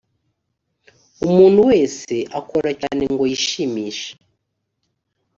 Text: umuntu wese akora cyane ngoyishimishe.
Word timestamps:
umuntu 1.27 1.59
wese 1.69 2.15
akora 2.39 2.69
cyane 2.81 3.03
ngoyishimishe. 3.13 4.09